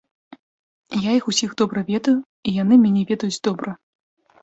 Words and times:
Я 1.03 1.11
іх 1.19 1.27
усіх 1.33 1.53
добра 1.63 1.79
ведаю, 1.91 2.17
і 2.49 2.57
яны 2.61 2.75
мяне 2.83 3.01
ведаюць 3.15 3.43
добра. 3.53 3.81